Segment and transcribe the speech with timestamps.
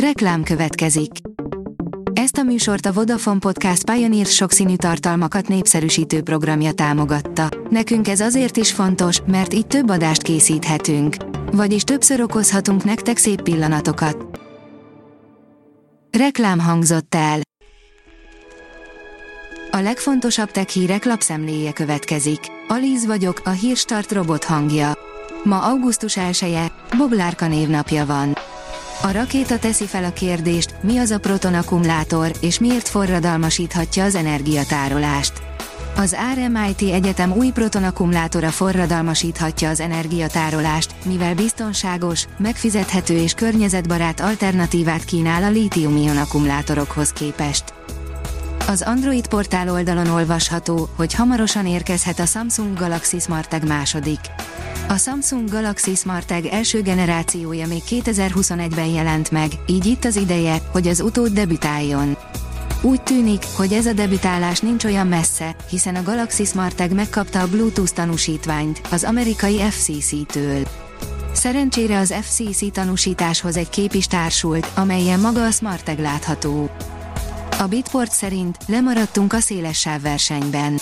[0.00, 1.10] Reklám következik.
[2.12, 7.48] Ezt a műsort a Vodafone Podcast Pioneer sokszínű tartalmakat népszerűsítő programja támogatta.
[7.70, 11.16] Nekünk ez azért is fontos, mert így több adást készíthetünk.
[11.52, 14.40] Vagyis többször okozhatunk nektek szép pillanatokat.
[16.18, 17.40] Reklám hangzott el.
[19.70, 22.40] A legfontosabb tech hírek lapszemléje következik.
[22.68, 24.92] Alíz vagyok, a hírstart robot hangja.
[25.44, 28.36] Ma augusztus 1-e, Boglárka névnapja van.
[29.02, 35.32] A rakéta teszi fel a kérdést, mi az a protonakkumulátor, és miért forradalmasíthatja az energiatárolást.
[35.96, 45.42] Az RMIT Egyetem új protonakkumulátora forradalmasíthatja az energiatárolást, mivel biztonságos, megfizethető és környezetbarát alternatívát kínál
[45.42, 47.64] a lítium-ion akkumulátorokhoz képest.
[48.68, 54.20] Az Android portál oldalon olvasható, hogy hamarosan érkezhet a Samsung Galaxy Smart Tag második.
[54.88, 60.62] A Samsung Galaxy Smart Tag első generációja még 2021-ben jelent meg, így itt az ideje,
[60.72, 62.16] hogy az utód debütáljon.
[62.80, 67.40] Úgy tűnik, hogy ez a debütálás nincs olyan messze, hiszen a Galaxy Smart Tag megkapta
[67.40, 70.66] a Bluetooth tanúsítványt, az amerikai FCC-től.
[71.32, 76.70] Szerencsére az FCC tanúsításhoz egy kép is társult, amelyen maga a Smart Tag látható.
[77.58, 80.78] A Bitport szerint lemaradtunk a széles sávversenyben.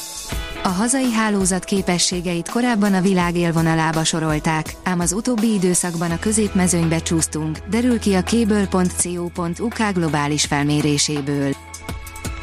[0.67, 6.99] A hazai hálózat képességeit korábban a világ élvonalába sorolták, ám az utóbbi időszakban a középmezőnybe
[6.99, 11.55] csúsztunk, derül ki a cable.co.uk globális felméréséből.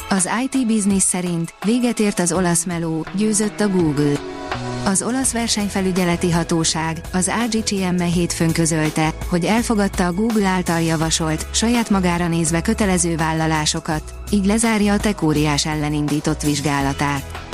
[0.09, 4.19] Az IT Business szerint véget ért az olasz meló, győzött a Google.
[4.85, 11.89] Az olasz versenyfelügyeleti hatóság, az AGCM-e hétfőn közölte, hogy elfogadta a Google által javasolt, saját
[11.89, 17.50] magára nézve kötelező vállalásokat, így lezárja a tekóriás ellen indított vizsgálatát.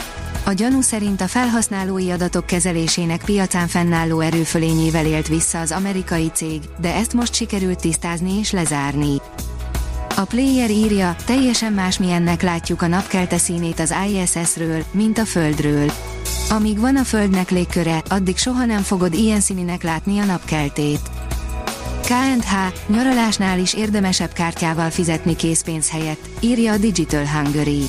[0.47, 6.61] A gyanú szerint a felhasználói adatok kezelésének piacán fennálló erőfölényével élt vissza az amerikai cég,
[6.81, 9.21] de ezt most sikerült tisztázni és lezárni.
[10.15, 15.91] A player írja, teljesen másmilyennek látjuk a napkelte színét az ISS-ről, mint a Földről.
[16.49, 21.09] Amíg van a Földnek légköre, addig soha nem fogod ilyen színinek látni a napkeltét.
[22.01, 22.53] KNH,
[22.87, 27.83] nyaralásnál is érdemesebb kártyával fizetni készpénz helyett, írja a Digital Hungary.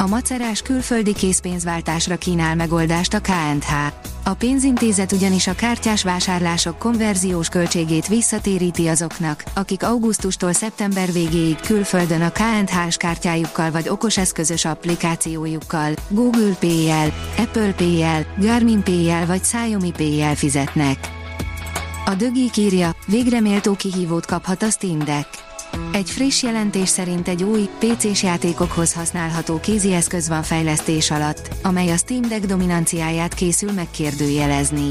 [0.00, 3.72] A macerás külföldi készpénzváltásra kínál megoldást a KNH.
[4.24, 12.22] A pénzintézet ugyanis a kártyás vásárlások konverziós költségét visszatéríti azoknak, akik augusztustól szeptember végéig külföldön
[12.22, 20.34] a KNH-s kártyájukkal vagy okoseszközös applikációjukkal, Google Pay-jel, Apple Pay-jel, Garmin Pay-jel vagy Xiaomi Pay-jel
[20.34, 20.98] fizetnek.
[22.04, 25.49] A dögi írja, végre méltó kihívót kaphat a Steam Deck.
[25.92, 31.96] Egy friss jelentés szerint egy új, PC-s játékokhoz használható kézieszköz van fejlesztés alatt, amely a
[31.96, 34.90] Steam Deck dominanciáját készül megkérdőjelezni.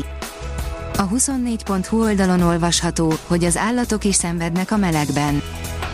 [0.97, 5.41] A 24.hu oldalon olvasható, hogy az állatok is szenvednek a melegben.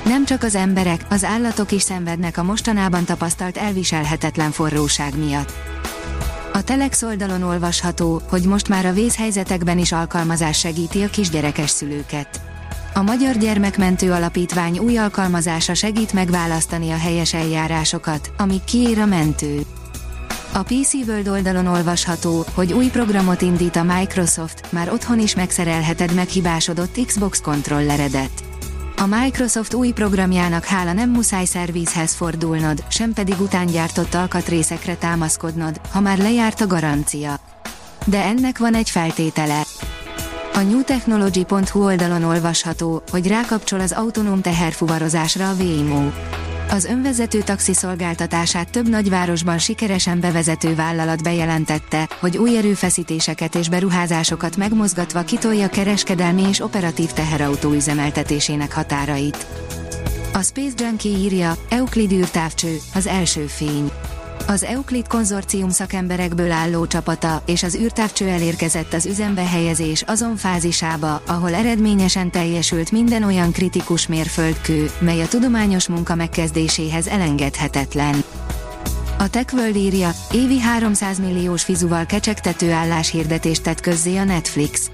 [0.06, 5.54] Nem csak az emberek, az állatok is szenvednek a mostanában tapasztalt elviselhetetlen forróság miatt.
[6.54, 12.55] A Telex oldalon olvasható, hogy most már a vészhelyzetekben is alkalmazás segíti a kisgyerekes szülőket.
[12.98, 19.62] A Magyar Gyermekmentő Alapítvány új alkalmazása segít megválasztani a helyes eljárásokat, amíg kiér a mentő.
[20.54, 26.14] A PC World oldalon olvasható, hogy új programot indít a Microsoft, már otthon is megszerelheted
[26.14, 28.44] meghibásodott Xbox kontrolleredet.
[28.98, 36.00] A Microsoft új programjának hála nem muszáj szervízhez fordulnod, sem pedig utángyártott alkatrészekre támaszkodnod, ha
[36.00, 37.40] már lejárt a garancia.
[38.06, 39.64] De ennek van egy feltétele.
[40.56, 46.10] A newtechnology.hu oldalon olvasható, hogy rákapcsol az autonóm teherfuvarozásra a Waymo.
[46.70, 54.58] Az önvezető taxi szolgáltatását több nagyvárosban sikeresen bevezető vállalat bejelentette, hogy új erőfeszítéseket és beruházásokat
[54.58, 59.46] megmozgatva kitolja kereskedelmi és operatív teherautó üzemeltetésének határait.
[60.34, 63.92] A Space Junkie írja, Euclid űrtávcső, az első fény.
[64.48, 71.22] Az Euclid konzorcium szakemberekből álló csapata és az űrtávcső elérkezett az üzembe helyezés azon fázisába,
[71.28, 78.24] ahol eredményesen teljesült minden olyan kritikus mérföldkő, mely a tudományos munka megkezdéséhez elengedhetetlen.
[79.18, 84.90] A TechWorld írja, évi 300 milliós fizuval kecsegtető álláshirdetést tett közzé a Netflix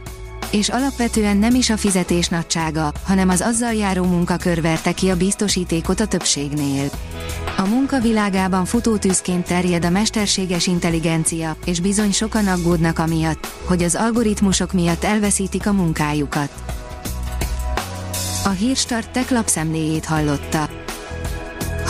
[0.52, 5.18] és alapvetően nem is a fizetés nagysága, hanem az azzal járó munkakör verte ki a
[5.18, 6.90] biztosítékot a többségnél.
[7.58, 14.74] A munkavilágában futótűzként terjed a mesterséges intelligencia, és bizony sokan aggódnak amiatt, hogy az algoritmusok
[14.74, 16.52] miatt elveszítik a munkájukat.
[18.44, 20.81] A Hírstart tech lapszemléjét hallotta.